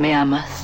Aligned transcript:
¿Me 0.00 0.14
amas? 0.14 0.59